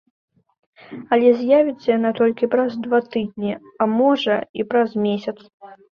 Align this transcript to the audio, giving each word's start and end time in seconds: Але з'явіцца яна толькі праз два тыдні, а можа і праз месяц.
Але 1.17 1.29
з'явіцца 1.41 1.85
яна 1.97 2.11
толькі 2.19 2.51
праз 2.53 2.71
два 2.85 2.99
тыдні, 3.17 3.53
а 3.85 3.89
можа 3.99 4.35
і 4.61 4.67
праз 4.73 4.89
месяц. 5.05 5.37